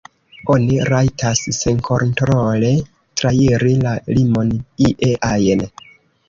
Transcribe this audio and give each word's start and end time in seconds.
Oni 0.51 0.77
rajtas 0.87 1.41
senkontrole 1.57 2.71
trairi 3.21 3.75
la 3.85 3.93
limon 4.17 4.51
ie 4.89 5.13
ajn. 5.31 5.65